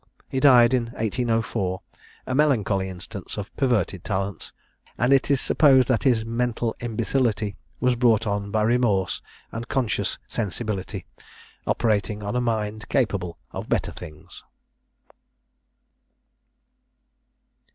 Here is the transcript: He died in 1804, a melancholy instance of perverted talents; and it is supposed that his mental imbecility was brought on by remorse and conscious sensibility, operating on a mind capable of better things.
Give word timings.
He 0.27 0.39
died 0.39 0.73
in 0.73 0.85
1804, 0.93 1.79
a 2.25 2.33
melancholy 2.33 2.89
instance 2.89 3.37
of 3.37 3.55
perverted 3.55 4.03
talents; 4.03 4.51
and 4.97 5.13
it 5.13 5.29
is 5.29 5.39
supposed 5.39 5.87
that 5.89 6.05
his 6.05 6.25
mental 6.25 6.75
imbecility 6.79 7.55
was 7.79 7.95
brought 7.95 8.25
on 8.25 8.49
by 8.49 8.63
remorse 8.63 9.21
and 9.51 9.67
conscious 9.67 10.17
sensibility, 10.27 11.05
operating 11.67 12.23
on 12.23 12.35
a 12.35 12.41
mind 12.41 12.89
capable 12.89 13.37
of 13.51 13.69
better 13.69 13.91
things. 13.91 14.41